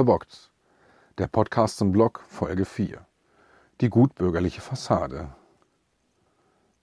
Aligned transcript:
verbockt. 0.00 0.50
Der 1.18 1.26
Podcast 1.26 1.76
zum 1.76 1.92
Blog 1.92 2.24
Folge 2.26 2.64
4. 2.64 3.04
Die 3.82 3.90
gutbürgerliche 3.90 4.62
Fassade. 4.62 5.28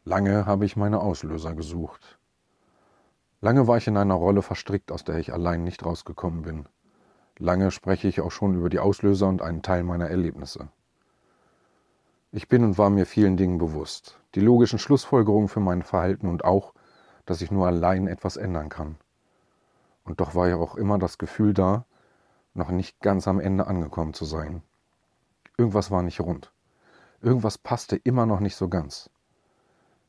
Lange 0.04 0.46
habe 0.46 0.66
ich 0.66 0.76
meine 0.76 1.00
Auslöser 1.02 1.56
gesucht. 1.56 2.20
Lange 3.42 3.66
war 3.66 3.78
ich 3.78 3.88
in 3.88 3.98
einer 3.98 4.14
Rolle 4.14 4.44
verstrickt, 4.44 4.92
aus 4.92 5.04
der 5.04 5.18
ich 5.18 5.34
allein 5.34 5.64
nicht 5.64 5.84
rausgekommen 5.84 6.44
bin. 6.44 6.70
Lange 7.40 7.72
spreche 7.72 8.08
ich 8.08 8.22
auch 8.22 8.30
schon 8.30 8.54
über 8.54 8.70
die 8.70 8.78
Auslöser 8.78 9.28
und 9.28 9.42
einen 9.42 9.64
Teil 9.64 9.82
meiner 9.82 10.12
Erlebnisse. 10.12 10.68
Ich 12.32 12.48
bin 12.48 12.64
und 12.64 12.78
war 12.78 12.92
mir 12.92 13.08
vielen 13.08 13.36
Dingen 13.36 13.58
bewusst, 13.58 14.20
die 14.36 14.42
logischen 14.42 14.78
Schlussfolgerungen 14.78 15.48
für 15.48 15.60
mein 15.60 15.82
Verhalten 15.82 16.28
und 16.28 16.46
auch, 16.46 16.76
dass 17.26 17.42
ich 17.42 17.50
nur 17.50 17.66
allein 17.66 18.06
etwas 18.06 18.38
ändern 18.38 18.70
kann. 18.70 18.98
Und 20.04 20.20
doch 20.20 20.36
war 20.36 20.48
ja 20.48 20.58
auch 20.58 20.76
immer 20.76 21.00
das 21.00 21.18
Gefühl 21.18 21.56
da, 21.56 21.87
noch 22.58 22.70
nicht 22.70 23.00
ganz 23.00 23.28
am 23.28 23.40
Ende 23.40 23.68
angekommen 23.68 24.14
zu 24.14 24.26
sein. 24.26 24.62
Irgendwas 25.58 25.92
war 25.92 26.04
nicht 26.04 26.20
rund. 26.20 26.52
Irgendwas 27.22 27.58
passte 27.58 27.96
immer 27.96 28.26
noch 28.26 28.40
nicht 28.40 28.56
so 28.56 28.70
ganz. 28.70 29.10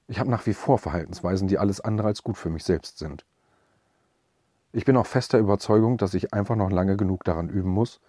Ich 0.08 0.18
habe 0.18 0.30
nach 0.30 0.46
wie 0.46 0.54
vor 0.54 0.78
Verhaltensweisen, 0.78 1.48
die 1.48 1.58
alles 1.58 1.80
andere 1.80 2.08
als 2.08 2.22
gut 2.22 2.36
für 2.36 2.50
mich 2.50 2.64
selbst 2.64 2.98
sind. 2.98 3.24
Ich 4.72 4.84
bin 4.84 4.96
auch 4.96 5.06
fester 5.06 5.38
Überzeugung, 5.38 5.96
dass 5.96 6.14
ich 6.14 6.34
einfach 6.34 6.56
noch 6.56 6.70
lange 6.70 6.96
genug 6.96 7.24
daran 7.24 7.48
üben 7.48 7.70
muss, 7.70 8.00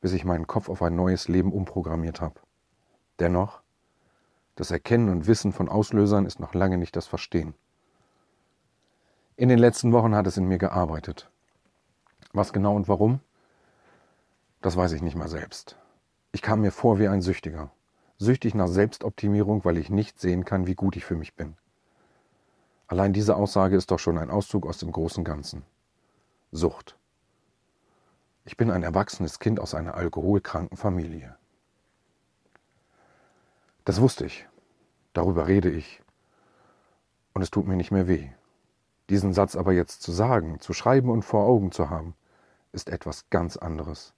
bis 0.00 0.12
ich 0.12 0.24
meinen 0.24 0.46
Kopf 0.46 0.68
auf 0.68 0.82
ein 0.82 0.94
neues 0.94 1.28
Leben 1.28 1.52
umprogrammiert 1.52 2.20
habe. 2.20 2.40
Dennoch, 3.18 3.60
das 4.54 4.70
Erkennen 4.70 5.08
und 5.08 5.26
Wissen 5.26 5.52
von 5.52 5.68
Auslösern 5.68 6.26
ist 6.26 6.40
noch 6.40 6.54
lange 6.54 6.78
nicht 6.78 6.94
das 6.94 7.06
Verstehen. 7.06 7.54
In 9.36 9.48
den 9.48 9.58
letzten 9.58 9.92
Wochen 9.92 10.14
hat 10.14 10.26
es 10.26 10.36
in 10.36 10.46
mir 10.46 10.58
gearbeitet. 10.58 11.30
Was 12.32 12.52
genau 12.52 12.76
und 12.76 12.88
warum? 12.88 13.20
Das 14.60 14.76
weiß 14.76 14.92
ich 14.92 15.02
nicht 15.02 15.16
mal 15.16 15.28
selbst. 15.28 15.76
Ich 16.32 16.42
kam 16.42 16.60
mir 16.60 16.72
vor 16.72 16.98
wie 16.98 17.08
ein 17.08 17.22
Süchtiger. 17.22 17.70
Süchtig 18.18 18.54
nach 18.54 18.68
Selbstoptimierung, 18.68 19.64
weil 19.64 19.78
ich 19.78 19.90
nicht 19.90 20.20
sehen 20.20 20.44
kann, 20.44 20.66
wie 20.66 20.74
gut 20.74 20.96
ich 20.96 21.04
für 21.04 21.14
mich 21.14 21.36
bin. 21.36 21.56
Allein 22.88 23.12
diese 23.12 23.36
Aussage 23.36 23.76
ist 23.76 23.90
doch 23.90 23.98
schon 23.98 24.18
ein 24.18 24.30
Auszug 24.30 24.66
aus 24.66 24.78
dem 24.78 24.90
großen 24.90 25.22
Ganzen. 25.22 25.62
Sucht. 26.50 26.96
Ich 28.44 28.56
bin 28.56 28.70
ein 28.70 28.82
erwachsenes 28.82 29.38
Kind 29.38 29.60
aus 29.60 29.74
einer 29.74 29.94
alkoholkranken 29.94 30.76
Familie. 30.76 31.36
Das 33.84 34.00
wusste 34.00 34.24
ich. 34.24 34.46
Darüber 35.12 35.46
rede 35.46 35.70
ich. 35.70 36.02
Und 37.34 37.42
es 37.42 37.50
tut 37.50 37.66
mir 37.66 37.76
nicht 37.76 37.90
mehr 37.90 38.08
weh. 38.08 38.30
Diesen 39.10 39.32
Satz 39.32 39.56
aber 39.56 39.72
jetzt 39.72 40.02
zu 40.02 40.12
sagen, 40.12 40.60
zu 40.60 40.72
schreiben 40.72 41.10
und 41.10 41.22
vor 41.22 41.46
Augen 41.46 41.72
zu 41.72 41.88
haben, 41.90 42.14
ist 42.72 42.90
etwas 42.90 43.30
ganz 43.30 43.56
anderes. 43.56 44.14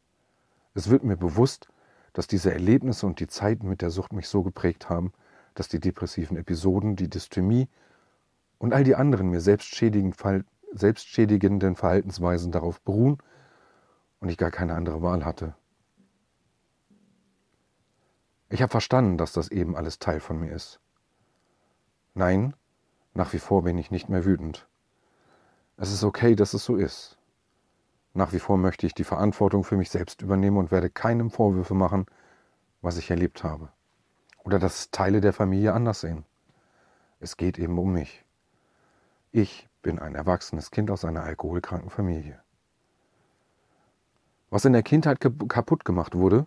Es 0.74 0.91
wird 0.91 1.05
mir 1.05 1.16
bewusst, 1.16 1.69
dass 2.12 2.27
diese 2.27 2.52
Erlebnisse 2.52 3.06
und 3.06 3.20
die 3.20 3.28
Zeiten 3.28 3.69
mit 3.69 3.82
der 3.82 3.91
Sucht 3.91 4.12
mich 4.12 4.28
so 4.28 4.42
geprägt 4.42 4.88
haben, 4.88 5.12
dass 5.55 5.69
die 5.69 5.78
depressiven 5.80 6.36
Episoden, 6.36 6.97
die 6.97 7.08
Dysthymie 7.08 7.69
und 8.58 8.72
all 8.72 8.82
die 8.84 8.97
anderen 8.97 9.28
mir 9.28 9.41
selbstschädigenden 9.41 10.14
Verhaltensweisen 11.77 12.52
darauf 12.52 12.80
beruhen 12.80 13.19
und 14.20 14.28
ich 14.28 14.38
gar 14.38 14.50
keine 14.50 14.75
andere 14.75 15.02
Wahl 15.02 15.25
hatte. 15.25 15.54
Ich 18.48 18.60
habe 18.62 18.70
verstanden, 18.70 19.16
dass 19.16 19.32
das 19.32 19.48
eben 19.50 19.77
alles 19.77 20.00
Teil 20.00 20.19
von 20.19 20.41
mir 20.41 20.52
ist. 20.52 20.80
Nein, 22.14 22.54
nach 23.15 23.32
wie 23.32 23.38
vor 23.38 23.62
bin 23.62 23.78
ich 23.78 23.92
nicht 23.92 24.09
mehr 24.09 24.25
wütend. 24.25 24.69
Es 25.82 25.91
ist 25.91 26.04
okay, 26.04 26.36
dass 26.36 26.52
es 26.52 26.62
so 26.62 26.76
ist. 26.76 27.16
Nach 28.12 28.34
wie 28.34 28.38
vor 28.38 28.58
möchte 28.58 28.84
ich 28.84 28.92
die 28.92 29.02
Verantwortung 29.02 29.64
für 29.64 29.78
mich 29.78 29.88
selbst 29.88 30.20
übernehmen 30.20 30.58
und 30.58 30.70
werde 30.70 30.91
keinem 30.91 31.30
Vorwürfe 31.30 31.72
machen, 31.72 32.04
was 32.82 32.98
ich 32.98 33.10
erlebt 33.10 33.44
habe. 33.44 33.70
Oder 34.44 34.58
dass 34.58 34.91
Teile 34.91 35.22
der 35.22 35.32
Familie 35.32 35.72
anders 35.72 36.02
sehen. 36.02 36.26
Es 37.18 37.38
geht 37.38 37.58
eben 37.58 37.78
um 37.78 37.94
mich. 37.94 38.26
Ich 39.32 39.70
bin 39.80 39.98
ein 39.98 40.14
erwachsenes 40.14 40.70
Kind 40.70 40.91
aus 40.91 41.06
einer 41.06 41.22
alkoholkranken 41.22 41.88
Familie. 41.88 42.38
Was 44.50 44.66
in 44.66 44.74
der 44.74 44.82
Kindheit 44.82 45.18
kaputt 45.18 45.86
gemacht 45.86 46.14
wurde, 46.14 46.44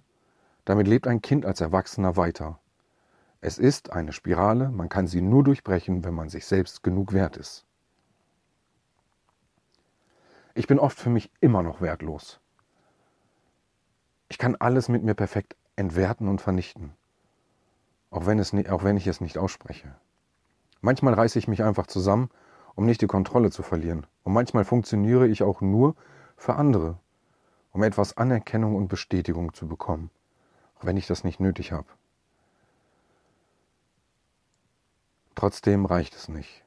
damit 0.64 0.88
lebt 0.88 1.08
ein 1.08 1.24
Kind 1.24 1.44
als 1.44 1.60
Erwachsener 1.60 2.18
weiter. 2.18 2.60
Es 3.42 3.58
ist 3.58 3.94
eine 3.94 4.14
Spirale, 4.14 4.70
man 4.70 4.90
kann 4.90 5.08
sie 5.08 5.22
nur 5.22 5.44
durchbrechen, 5.44 6.04
wenn 6.04 6.14
man 6.14 6.30
sich 6.30 6.46
selbst 6.46 6.84
genug 6.84 7.14
wert 7.14 7.36
ist. 7.36 7.66
Ich 10.56 10.68
bin 10.68 10.78
oft 10.78 11.00
für 11.00 11.10
mich 11.10 11.32
immer 11.42 11.64
noch 11.64 11.82
wertlos. 11.82 12.40
Ich 14.30 14.38
kann 14.38 14.56
alles 14.56 14.88
mit 14.88 15.04
mir 15.04 15.16
perfekt 15.16 15.56
entwerten 15.76 16.28
und 16.28 16.42
vernichten, 16.42 16.94
auch 18.12 18.28
wenn, 18.28 18.38
es, 18.38 18.54
auch 18.70 18.84
wenn 18.84 18.98
ich 18.98 19.08
es 19.08 19.20
nicht 19.20 19.38
ausspreche. 19.40 19.96
Manchmal 20.82 21.16
reiße 21.16 21.40
ich 21.40 21.48
mich 21.48 21.64
einfach 21.64 21.88
zusammen, 21.88 22.30
um 22.76 22.86
nicht 22.86 23.02
die 23.02 23.08
Kontrolle 23.08 23.50
zu 23.50 23.64
verlieren. 23.64 24.06
Und 24.24 24.34
manchmal 24.34 24.64
funktioniere 24.64 25.28
ich 25.28 25.42
auch 25.42 25.62
nur 25.62 25.96
für 26.38 26.56
andere, 26.56 27.00
um 27.72 27.82
etwas 27.82 28.18
Anerkennung 28.18 28.76
und 28.76 28.90
Bestätigung 28.90 29.54
zu 29.54 29.68
bekommen, 29.68 30.12
auch 30.80 30.86
wenn 30.86 30.98
ich 30.98 31.08
das 31.08 31.24
nicht 31.24 31.40
nötig 31.40 31.72
habe. 31.72 31.88
Trotzdem 35.34 35.88
reicht 35.88 36.16
es 36.16 36.30
nicht. 36.30 36.64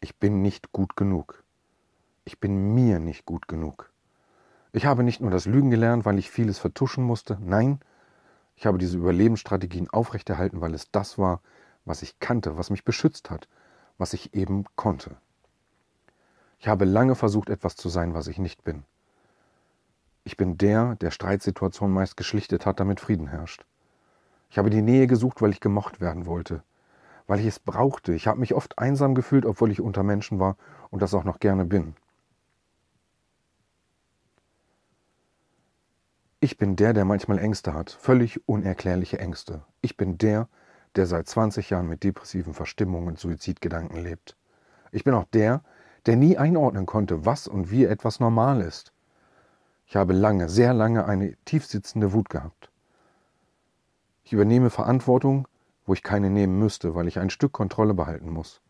Ich 0.00 0.16
bin 0.16 0.40
nicht 0.40 0.72
gut 0.72 0.96
genug. 0.96 1.43
Ich 2.26 2.40
bin 2.40 2.74
mir 2.74 3.00
nicht 3.00 3.26
gut 3.26 3.48
genug. 3.48 3.90
Ich 4.72 4.86
habe 4.86 5.02
nicht 5.02 5.20
nur 5.20 5.30
das 5.30 5.46
Lügen 5.46 5.70
gelernt, 5.70 6.04
weil 6.04 6.18
ich 6.18 6.30
vieles 6.30 6.58
vertuschen 6.58 7.04
musste, 7.04 7.38
nein, 7.40 7.80
ich 8.56 8.66
habe 8.66 8.78
diese 8.78 8.96
Überlebensstrategien 8.96 9.90
aufrechterhalten, 9.90 10.60
weil 10.60 10.74
es 10.74 10.90
das 10.90 11.18
war, 11.18 11.40
was 11.84 12.02
ich 12.02 12.18
kannte, 12.20 12.56
was 12.56 12.70
mich 12.70 12.84
beschützt 12.84 13.30
hat, 13.30 13.46
was 13.98 14.14
ich 14.14 14.34
eben 14.34 14.64
konnte. 14.76 15.16
Ich 16.58 16.68
habe 16.68 16.86
lange 16.86 17.14
versucht, 17.14 17.50
etwas 17.50 17.76
zu 17.76 17.88
sein, 17.88 18.14
was 18.14 18.26
ich 18.26 18.38
nicht 18.38 18.64
bin. 18.64 18.84
Ich 20.22 20.38
bin 20.38 20.56
der, 20.56 20.94
der 20.96 21.10
Streitsituationen 21.10 21.94
meist 21.94 22.16
geschlichtet 22.16 22.64
hat, 22.64 22.80
damit 22.80 23.00
Frieden 23.00 23.26
herrscht. 23.26 23.66
Ich 24.48 24.56
habe 24.56 24.70
die 24.70 24.82
Nähe 24.82 25.06
gesucht, 25.06 25.42
weil 25.42 25.50
ich 25.50 25.60
gemocht 25.60 26.00
werden 26.00 26.24
wollte, 26.24 26.62
weil 27.26 27.40
ich 27.40 27.46
es 27.46 27.58
brauchte. 27.58 28.14
Ich 28.14 28.26
habe 28.26 28.40
mich 28.40 28.54
oft 28.54 28.78
einsam 28.78 29.14
gefühlt, 29.14 29.44
obwohl 29.44 29.70
ich 29.70 29.82
unter 29.82 30.02
Menschen 30.02 30.38
war 30.38 30.56
und 30.90 31.02
das 31.02 31.12
auch 31.12 31.24
noch 31.24 31.38
gerne 31.38 31.66
bin. 31.66 31.94
Ich 36.44 36.58
bin 36.58 36.76
der, 36.76 36.92
der 36.92 37.06
manchmal 37.06 37.38
Ängste 37.38 37.72
hat, 37.72 37.90
völlig 37.90 38.46
unerklärliche 38.46 39.18
Ängste. 39.18 39.62
Ich 39.80 39.96
bin 39.96 40.18
der, 40.18 40.46
der 40.94 41.06
seit 41.06 41.26
20 41.26 41.70
Jahren 41.70 41.88
mit 41.88 42.04
depressiven 42.04 42.52
Verstimmungen 42.52 43.08
und 43.08 43.18
Suizidgedanken 43.18 43.96
lebt. 43.96 44.36
Ich 44.92 45.04
bin 45.04 45.14
auch 45.14 45.24
der, 45.32 45.62
der 46.04 46.16
nie 46.16 46.36
einordnen 46.36 46.84
konnte, 46.84 47.24
was 47.24 47.48
und 47.48 47.70
wie 47.70 47.86
etwas 47.86 48.20
normal 48.20 48.60
ist. 48.60 48.92
Ich 49.86 49.96
habe 49.96 50.12
lange, 50.12 50.50
sehr 50.50 50.74
lange 50.74 51.06
eine 51.06 51.34
tiefsitzende 51.46 52.12
Wut 52.12 52.28
gehabt. 52.28 52.70
Ich 54.22 54.34
übernehme 54.34 54.68
Verantwortung, 54.68 55.48
wo 55.86 55.94
ich 55.94 56.02
keine 56.02 56.28
nehmen 56.28 56.58
müsste, 56.58 56.94
weil 56.94 57.08
ich 57.08 57.18
ein 57.18 57.30
Stück 57.30 57.52
Kontrolle 57.52 57.94
behalten 57.94 58.28
muss. 58.28 58.60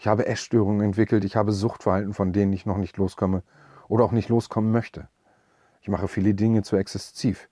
Ich 0.00 0.08
habe 0.08 0.26
Essstörungen 0.26 0.80
entwickelt, 0.84 1.24
ich 1.24 1.36
habe 1.36 1.52
Suchtverhalten, 1.52 2.12
von 2.12 2.32
denen 2.32 2.52
ich 2.52 2.66
noch 2.66 2.76
nicht 2.76 2.96
loskomme 2.96 3.44
oder 3.86 4.02
auch 4.02 4.10
nicht 4.10 4.30
loskommen 4.30 4.72
möchte. 4.72 5.06
Ich 5.80 5.88
mache 5.88 6.08
viele 6.08 6.34
Dinge 6.34 6.62
zu 6.62 6.76
exzessiv. 6.76 7.48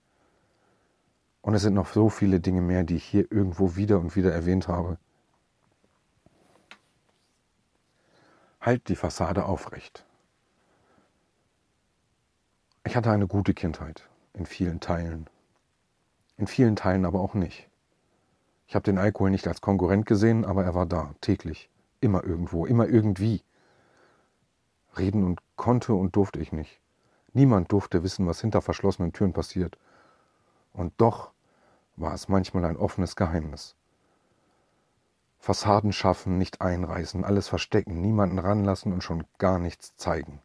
Und 1.41 1.53
es 1.53 1.61
sind 1.61 1.73
noch 1.73 1.87
so 1.87 2.09
viele 2.09 2.39
Dinge 2.39 2.61
mehr, 2.61 2.83
die 2.83 2.95
ich 2.95 3.05
hier 3.05 3.31
irgendwo 3.31 3.75
wieder 3.75 3.99
und 3.99 4.15
wieder 4.15 4.31
erwähnt 4.31 4.67
habe. 4.67 4.97
Halt 8.61 8.87
die 8.89 8.95
Fassade 8.95 9.45
aufrecht. 9.45 10.05
Ich 12.83 12.95
hatte 12.95 13.11
eine 13.11 13.27
gute 13.27 13.53
Kindheit, 13.53 14.07
in 14.33 14.45
vielen 14.45 14.79
Teilen. 14.79 15.29
In 16.37 16.47
vielen 16.47 16.75
Teilen 16.75 17.05
aber 17.05 17.21
auch 17.21 17.33
nicht. 17.33 17.69
Ich 18.67 18.75
habe 18.75 18.83
den 18.83 18.97
Alkohol 18.97 19.31
nicht 19.31 19.47
als 19.47 19.61
Konkurrent 19.61 20.05
gesehen, 20.05 20.45
aber 20.45 20.63
er 20.63 20.75
war 20.75 20.85
da, 20.85 21.15
täglich, 21.21 21.69
immer 22.01 22.23
irgendwo, 22.23 22.65
immer 22.65 22.87
irgendwie. 22.87 23.43
Reden 24.97 25.23
und 25.23 25.41
konnte 25.55 25.93
und 25.93 26.15
durfte 26.15 26.39
ich 26.39 26.51
nicht. 26.51 26.79
Niemand 27.33 27.71
durfte 27.71 28.03
wissen, 28.03 28.27
was 28.27 28.41
hinter 28.41 28.61
verschlossenen 28.61 29.13
Türen 29.13 29.33
passiert. 29.33 29.77
Und 30.73 30.93
doch 30.97 31.31
war 31.95 32.13
es 32.13 32.27
manchmal 32.27 32.65
ein 32.65 32.77
offenes 32.77 33.15
Geheimnis. 33.15 33.75
Fassaden 35.39 35.93
schaffen, 35.93 36.37
nicht 36.37 36.61
einreißen, 36.61 37.23
alles 37.23 37.47
verstecken, 37.47 38.01
niemanden 38.01 38.39
ranlassen 38.39 38.91
und 38.93 39.03
schon 39.03 39.23
gar 39.37 39.57
nichts 39.57 39.95
zeigen. 39.95 40.41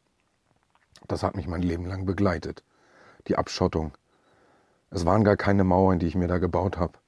Das 1.08 1.22
hat 1.22 1.36
mich 1.36 1.48
mein 1.48 1.62
Leben 1.62 1.84
lang 1.84 2.06
begleitet. 2.06 2.62
Die 3.26 3.36
Abschottung. 3.36 3.92
Es 4.90 5.04
waren 5.04 5.24
gar 5.24 5.36
keine 5.36 5.64
Mauern, 5.64 5.98
die 5.98 6.06
ich 6.06 6.14
mir 6.14 6.28
da 6.28 6.38
gebaut 6.38 6.78
habe. 6.78 6.98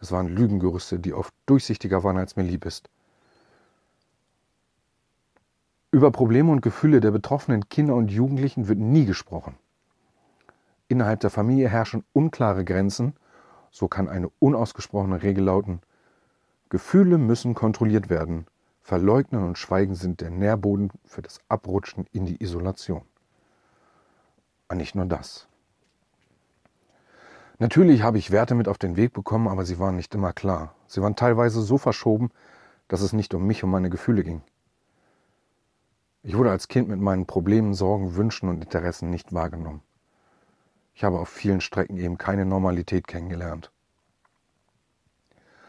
Es 0.00 0.12
waren 0.12 0.28
Lügengerüste, 0.28 0.98
die 0.98 1.14
oft 1.14 1.32
durchsichtiger 1.46 2.02
waren, 2.04 2.18
als 2.18 2.36
mir 2.36 2.42
lieb 2.42 2.66
ist. 2.66 2.90
Über 5.96 6.10
Probleme 6.10 6.52
und 6.52 6.60
Gefühle 6.60 7.00
der 7.00 7.10
betroffenen 7.10 7.70
Kinder 7.70 7.94
und 7.94 8.10
Jugendlichen 8.10 8.68
wird 8.68 8.78
nie 8.78 9.06
gesprochen. 9.06 9.54
Innerhalb 10.88 11.20
der 11.20 11.30
Familie 11.30 11.70
herrschen 11.70 12.04
unklare 12.12 12.66
Grenzen, 12.66 13.14
so 13.70 13.88
kann 13.88 14.06
eine 14.06 14.28
unausgesprochene 14.38 15.22
Regel 15.22 15.44
lauten, 15.44 15.80
Gefühle 16.68 17.16
müssen 17.16 17.54
kontrolliert 17.54 18.10
werden, 18.10 18.44
Verleugnen 18.82 19.42
und 19.42 19.56
Schweigen 19.56 19.94
sind 19.94 20.20
der 20.20 20.28
Nährboden 20.28 20.90
für 21.06 21.22
das 21.22 21.40
Abrutschen 21.48 22.04
in 22.12 22.26
die 22.26 22.42
Isolation. 22.42 23.00
Und 24.68 24.76
nicht 24.76 24.96
nur 24.96 25.06
das. 25.06 25.48
Natürlich 27.58 28.02
habe 28.02 28.18
ich 28.18 28.30
Werte 28.30 28.54
mit 28.54 28.68
auf 28.68 28.76
den 28.76 28.96
Weg 28.96 29.14
bekommen, 29.14 29.48
aber 29.48 29.64
sie 29.64 29.78
waren 29.78 29.96
nicht 29.96 30.14
immer 30.14 30.34
klar. 30.34 30.74
Sie 30.88 31.00
waren 31.00 31.16
teilweise 31.16 31.62
so 31.62 31.78
verschoben, 31.78 32.32
dass 32.86 33.00
es 33.00 33.14
nicht 33.14 33.32
um 33.32 33.46
mich 33.46 33.64
und 33.64 33.70
meine 33.70 33.88
Gefühle 33.88 34.24
ging. 34.24 34.42
Ich 36.26 36.36
wurde 36.36 36.50
als 36.50 36.66
Kind 36.66 36.88
mit 36.88 36.98
meinen 36.98 37.24
Problemen, 37.24 37.72
Sorgen, 37.72 38.16
Wünschen 38.16 38.48
und 38.48 38.60
Interessen 38.60 39.10
nicht 39.10 39.32
wahrgenommen. 39.32 39.80
Ich 40.92 41.04
habe 41.04 41.20
auf 41.20 41.28
vielen 41.28 41.60
Strecken 41.60 41.98
eben 41.98 42.18
keine 42.18 42.44
Normalität 42.44 43.06
kennengelernt. 43.06 43.70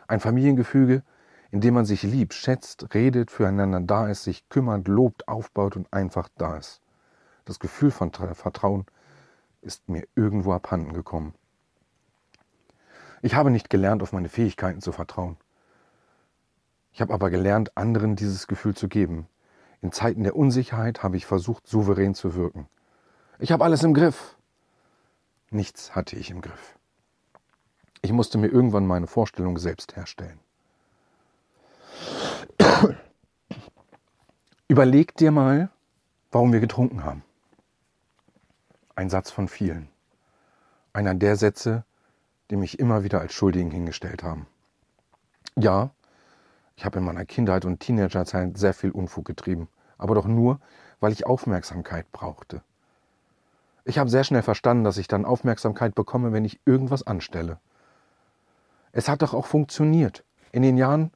Ein 0.07 0.19
Familiengefüge, 0.19 1.03
in 1.51 1.61
dem 1.61 1.75
man 1.75 1.85
sich 1.85 2.01
liebt, 2.01 2.33
schätzt, 2.33 2.95
redet, 2.95 3.29
füreinander 3.29 3.81
da 3.81 4.07
ist, 4.07 4.23
sich 4.23 4.49
kümmert, 4.49 4.87
lobt, 4.87 5.27
aufbaut 5.27 5.75
und 5.75 5.93
einfach 5.93 6.27
da 6.39 6.57
ist. 6.57 6.81
Das 7.45 7.59
Gefühl 7.59 7.91
von 7.91 8.11
Vertrauen 8.11 8.87
ist 9.61 9.87
mir 9.89 10.07
irgendwo 10.15 10.53
abhanden 10.53 10.93
gekommen. 10.93 11.35
Ich 13.21 13.35
habe 13.35 13.51
nicht 13.51 13.69
gelernt, 13.69 14.01
auf 14.01 14.11
meine 14.11 14.27
Fähigkeiten 14.27 14.81
zu 14.81 14.91
vertrauen. 14.91 15.37
Ich 16.93 16.99
habe 16.99 17.13
aber 17.13 17.29
gelernt, 17.29 17.77
anderen 17.77 18.15
dieses 18.15 18.47
Gefühl 18.47 18.73
zu 18.73 18.87
geben. 18.87 19.27
In 19.81 19.91
Zeiten 19.91 20.23
der 20.23 20.35
Unsicherheit 20.35 21.03
habe 21.03 21.17
ich 21.17 21.25
versucht, 21.25 21.67
souverän 21.67 22.15
zu 22.15 22.35
wirken. 22.35 22.67
Ich 23.39 23.51
habe 23.51 23.63
alles 23.63 23.83
im 23.83 23.93
Griff. 23.93 24.35
Nichts 25.49 25.95
hatte 25.95 26.15
ich 26.15 26.31
im 26.31 26.41
Griff. 26.41 26.77
Ich 28.01 28.11
musste 28.11 28.37
mir 28.37 28.47
irgendwann 28.47 28.87
meine 28.87 29.07
Vorstellung 29.07 29.57
selbst 29.57 29.95
herstellen. 29.95 30.39
Überleg 34.67 35.15
dir 35.15 35.31
mal, 35.31 35.69
warum 36.31 36.51
wir 36.51 36.59
getrunken 36.59 37.03
haben. 37.03 37.23
Ein 38.95 39.09
Satz 39.09 39.31
von 39.31 39.47
vielen. 39.47 39.89
Einer 40.91 41.13
der 41.13 41.35
Sätze, 41.35 41.85
die 42.49 42.55
mich 42.55 42.79
immer 42.79 43.03
wieder 43.03 43.21
als 43.21 43.33
Schuldigen 43.33 43.71
hingestellt 43.71 44.23
haben. 44.23 44.47
Ja, 45.55 45.91
ich 46.77 46.85
habe 46.85 46.99
in 46.99 47.05
meiner 47.05 47.25
Kindheit 47.25 47.65
und 47.65 47.79
Teenagerzeit 47.79 48.57
sehr 48.57 48.73
viel 48.73 48.91
Unfug 48.91 49.25
getrieben, 49.25 49.67
aber 49.97 50.15
doch 50.15 50.27
nur, 50.27 50.59
weil 50.99 51.11
ich 51.11 51.25
Aufmerksamkeit 51.25 52.11
brauchte. 52.11 52.61
Ich 53.83 53.97
habe 53.97 54.09
sehr 54.09 54.23
schnell 54.23 54.43
verstanden, 54.43 54.83
dass 54.83 54.97
ich 54.97 55.07
dann 55.07 55.25
Aufmerksamkeit 55.25 55.95
bekomme, 55.95 56.33
wenn 56.33 56.45
ich 56.45 56.59
irgendwas 56.65 57.05
anstelle. 57.05 57.59
Es 58.91 59.09
hat 59.09 59.21
doch 59.21 59.33
auch 59.33 59.47
funktioniert. 59.47 60.23
In 60.51 60.61
den 60.61 60.77
Jahren 60.77 61.11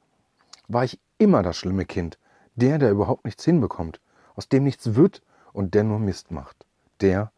war 0.66 0.84
ich 0.84 1.00
immer 1.18 1.42
das 1.42 1.56
schlimme 1.56 1.84
Kind, 1.84 2.18
der, 2.56 2.78
der 2.78 2.90
überhaupt 2.90 3.24
nichts 3.24 3.44
hinbekommt, 3.44 4.00
aus 4.34 4.48
dem 4.48 4.64
nichts 4.64 4.94
wird 4.94 5.22
und 5.52 5.74
der 5.74 5.84
nur 5.84 6.00
Mist 6.00 6.32
macht. 6.32 6.66
Der, 7.00 7.30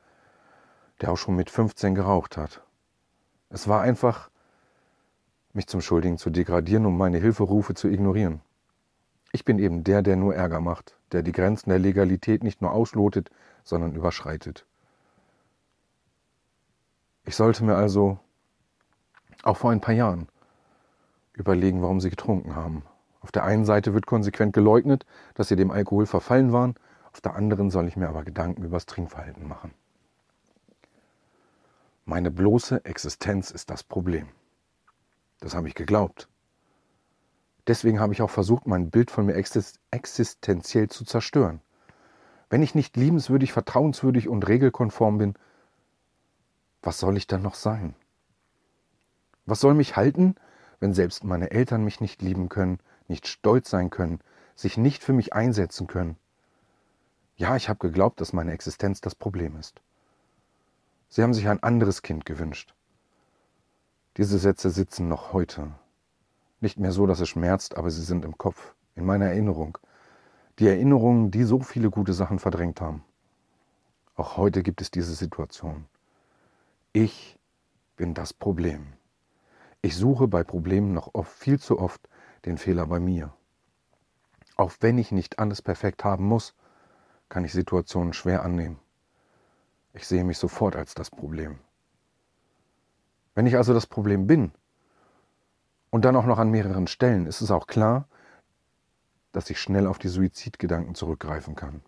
der 1.01 1.13
auch 1.13 1.19
schon 1.19 1.37
mit 1.37 1.51
15 1.51 1.95
geraucht 1.95 2.37
hat. 2.37 2.63
Es 3.51 3.69
war 3.69 3.83
einfach, 3.83 4.31
mich 5.55 5.67
zum 5.67 5.81
Schuldigen 5.81 6.19
zu 6.19 6.31
degradieren 6.31 6.85
und 6.87 6.97
meine 6.97 7.19
Hilferufe 7.19 7.75
zu 7.75 7.89
ignorieren. 7.89 8.41
Ich 9.33 9.45
bin 9.45 9.59
eben 9.59 9.85
der, 9.85 10.03
der 10.03 10.17
nur 10.17 10.35
Ärger 10.35 10.61
macht, 10.61 10.97
der 11.13 11.23
die 11.23 11.33
Grenzen 11.33 11.71
der 11.71 11.79
Legalität 11.79 12.45
nicht 12.45 12.61
nur 12.61 12.73
auslotet, 12.73 13.31
sondern 13.63 13.95
überschreitet. 13.95 14.67
Ich 17.25 17.37
sollte 17.37 17.65
mir 17.65 17.77
also, 17.77 18.19
auch 19.43 19.57
vor 19.57 19.71
ein 19.71 19.81
paar 19.81 19.95
Jahren, 19.95 20.29
überlegen, 21.33 21.83
warum 21.83 22.01
sie 22.01 22.11
getrunken 22.11 22.55
haben. 22.55 22.83
Auf 23.21 23.33
der 23.33 23.45
einen 23.45 23.65
Seite 23.65 23.95
wird 23.95 24.07
konsequent 24.07 24.53
geleugnet, 24.53 25.07
dass 25.35 25.49
sie 25.49 25.57
dem 25.57 25.71
Alkohol 25.71 26.07
verfallen 26.07 26.53
waren, 26.53 26.75
auf 27.13 27.21
der 27.21 27.35
anderen 27.37 27.71
soll 27.71 27.87
ich 27.87 27.97
mir 27.97 28.09
aber 28.09 28.25
Gedanken 28.25 28.65
über 28.65 28.77
das 28.77 28.87
Trinkverhalten 28.87 29.47
machen. 29.47 29.73
Meine 32.05 32.31
bloße 32.31 32.85
Existenz 32.85 33.51
ist 33.51 33.71
das 33.71 33.83
Problem. 33.83 34.29
Das 35.41 35.55
habe 35.55 35.69
ich 35.69 35.75
geglaubt. 35.75 36.29
Deswegen 37.67 38.01
habe 38.01 38.13
ich 38.13 38.23
auch 38.23 38.31
versucht, 38.31 38.67
mein 38.67 38.91
Bild 38.91 39.11
von 39.11 39.27
mir 39.27 39.35
existenziell 39.35 40.89
zu 40.89 41.05
zerstören. 41.05 41.61
Wenn 42.51 42.63
ich 42.63 42.75
nicht 42.75 42.97
liebenswürdig, 42.97 43.53
vertrauenswürdig 43.53 44.29
und 44.29 44.47
regelkonform 44.47 45.19
bin, 45.19 45.35
was 46.83 46.99
soll 46.99 47.17
ich 47.17 47.27
dann 47.27 47.43
noch 47.43 47.55
sein? 47.55 47.95
Was 49.47 49.61
soll 49.61 49.75
mich 49.75 49.97
halten, 49.97 50.35
wenn 50.81 50.93
selbst 50.93 51.25
meine 51.25 51.51
Eltern 51.51 51.85
mich 51.85 52.01
nicht 52.01 52.21
lieben 52.21 52.49
können, 52.49 52.79
nicht 53.09 53.27
stolz 53.27 53.71
sein 53.71 53.91
können, 53.91 54.21
sich 54.55 54.77
nicht 54.77 55.03
für 55.03 55.15
mich 55.15 55.33
einsetzen 55.33 55.87
können? 55.87 56.17
Ja, 57.37 57.57
ich 57.57 57.69
habe 57.69 57.79
geglaubt, 57.79 58.21
dass 58.21 58.33
meine 58.33 58.53
Existenz 58.53 59.01
das 59.01 59.15
Problem 59.15 59.57
ist. 59.57 59.81
Sie 61.09 61.23
haben 61.23 61.35
sich 61.35 61.49
ein 61.49 61.63
anderes 61.63 62.03
Kind 62.03 62.27
gewünscht. 62.27 62.75
Diese 64.17 64.39
Sätze 64.39 64.71
sitzen 64.71 65.09
noch 65.09 65.33
heute. 65.33 65.73
Nicht 66.61 66.79
mehr 66.79 66.93
so, 66.93 67.05
dass 67.05 67.19
es 67.19 67.29
schmerzt, 67.29 67.77
aber 67.77 67.91
sie 67.91 68.05
sind 68.05 68.25
im 68.25 68.39
Kopf, 68.39 68.77
in 68.95 69.05
meiner 69.05 69.27
Erinnerung. 69.27 69.77
Die 70.61 70.69
Erinnerungen, 70.69 71.33
die 71.33 71.43
so 71.43 71.59
viele 71.59 71.91
gute 71.91 72.13
Sachen 72.13 72.39
verdrängt 72.39 72.81
haben. 72.81 73.05
Auch 74.15 74.37
heute 74.37 74.63
gibt 74.63 74.81
es 74.81 74.93
diese 74.93 75.15
Situation. 75.15 75.87
Ich 76.93 77.41
bin 77.97 78.15
das 78.15 78.33
Problem. 78.33 78.93
Ich 79.83 79.97
suche 79.97 80.29
bei 80.29 80.45
Problemen 80.45 80.95
noch 80.95 81.13
oft, 81.15 81.33
viel 81.33 81.59
zu 81.59 81.81
oft 81.81 82.09
den 82.45 82.57
Fehler 82.57 82.87
bei 82.87 83.01
mir. 83.01 83.33
Auch 84.57 84.71
wenn 84.79 84.97
ich 84.97 85.11
nicht 85.11 85.41
alles 85.41 85.61
perfekt 85.61 86.05
haben 86.05 86.25
muss, 86.25 86.55
kann 87.29 87.45
ich 87.45 87.53
Situationen 87.53 88.13
schwer 88.13 88.45
annehmen. 88.45 88.79
Ich 89.93 90.07
sehe 90.07 90.23
mich 90.23 90.39
sofort 90.39 90.77
als 90.77 90.95
das 90.95 91.11
Problem. 91.11 91.59
Wenn 93.35 93.47
ich 93.47 93.57
also 93.57 93.75
das 93.75 93.87
Problem 93.87 94.27
bin 94.27 94.53
und 95.91 96.05
dann 96.05 96.17
auch 96.17 96.27
noch 96.27 96.39
an 96.39 96.51
mehreren 96.51 96.87
Stellen, 96.87 97.27
ist 97.27 97.41
es 97.41 97.51
auch 97.51 97.67
klar, 97.67 98.09
dass 99.33 99.51
ich 99.51 99.61
schnell 99.61 99.87
auf 99.87 99.99
die 99.99 100.09
Suizidgedanken 100.09 100.95
zurückgreifen 100.95 101.57
kann. 101.57 101.83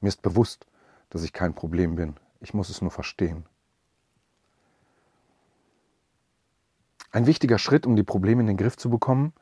Mir 0.00 0.08
ist 0.08 0.22
bewusst, 0.22 0.66
dass 1.10 1.22
ich 1.22 1.32
kein 1.32 1.54
Problem 1.54 1.94
bin. 1.94 2.16
Ich 2.40 2.54
muss 2.54 2.68
es 2.68 2.82
nur 2.82 2.90
verstehen. 2.90 3.46
Ein 7.12 7.26
wichtiger 7.26 7.58
Schritt, 7.58 7.86
um 7.86 7.96
die 7.96 8.02
Probleme 8.02 8.40
in 8.40 8.46
den 8.46 8.56
Griff 8.56 8.76
zu 8.76 8.88
bekommen, 8.88 9.32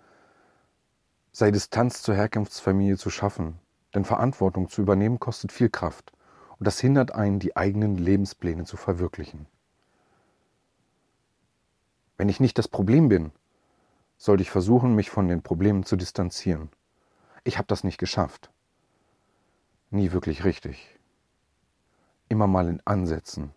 sei 1.33 1.51
Distanz 1.51 2.03
zur 2.03 2.15
Herkunftsfamilie 2.15 2.97
zu 2.97 3.11
schaffen. 3.11 3.59
Denn 3.95 4.05
Verantwortung 4.05 4.69
zu 4.69 4.83
übernehmen 4.83 5.19
kostet 5.19 5.53
viel 5.53 5.71
Kraft 5.71 6.13
und 6.59 6.67
das 6.67 6.81
hindert 6.81 7.15
einen, 7.15 7.39
die 7.39 7.57
eigenen 7.57 7.97
Lebenspläne 7.97 8.65
zu 8.65 8.77
verwirklichen. 8.77 9.47
Wenn 12.19 12.29
ich 12.29 12.41
nicht 12.41 12.59
das 12.59 12.69
Problem 12.69 13.09
bin, 13.09 13.31
sollte 14.19 14.43
ich 14.43 14.51
versuchen, 14.51 14.95
mich 14.95 15.09
von 15.09 15.29
den 15.29 15.43
Problemen 15.43 15.85
zu 15.85 15.97
distanzieren. 15.97 16.69
Ich 17.45 17.57
habe 17.57 17.69
das 17.69 17.85
nicht 17.85 17.99
geschafft. 17.99 18.51
Nie 19.91 20.13
wirklich 20.13 20.45
richtig. 20.45 20.99
Immer 22.29 22.49
mal 22.49 22.69
in 22.69 22.83
Ansätzen. 22.85 23.53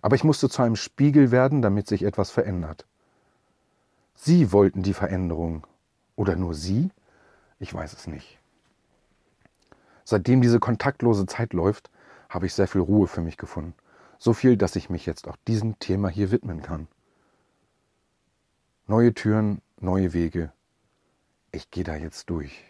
Aber 0.00 0.14
ich 0.14 0.22
musste 0.22 0.48
zu 0.48 0.62
einem 0.62 0.76
Spiegel 0.76 1.32
werden, 1.32 1.60
damit 1.60 1.88
sich 1.88 2.04
etwas 2.04 2.30
verändert. 2.30 2.86
Sie 4.14 4.52
wollten 4.52 4.82
die 4.82 4.94
Veränderung. 4.94 5.66
Oder 6.14 6.36
nur 6.36 6.54
Sie? 6.54 6.90
Ich 7.58 7.74
weiß 7.74 7.92
es 7.92 8.06
nicht. 8.06 8.38
Seitdem 10.04 10.40
diese 10.40 10.60
kontaktlose 10.60 11.26
Zeit 11.26 11.52
läuft, 11.52 11.90
habe 12.28 12.46
ich 12.46 12.54
sehr 12.54 12.68
viel 12.68 12.80
Ruhe 12.80 13.08
für 13.08 13.20
mich 13.20 13.36
gefunden. 13.36 13.74
So 14.18 14.32
viel, 14.32 14.56
dass 14.56 14.76
ich 14.76 14.90
mich 14.90 15.06
jetzt 15.06 15.28
auch 15.28 15.36
diesem 15.46 15.78
Thema 15.78 16.08
hier 16.08 16.30
widmen 16.30 16.60
kann. 16.60 16.88
Neue 18.86 19.14
Türen, 19.14 19.62
neue 19.80 20.12
Wege. 20.12 20.52
Ich 21.52 21.70
gehe 21.70 21.84
da 21.84 21.94
jetzt 21.94 22.28
durch. 22.28 22.64